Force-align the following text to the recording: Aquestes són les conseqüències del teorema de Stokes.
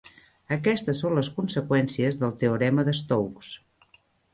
Aquestes 0.55 1.01
són 1.03 1.13
les 1.21 1.29
conseqüències 1.37 2.21
del 2.25 2.35
teorema 2.45 2.91
de 2.93 2.99
Stokes. 3.05 3.57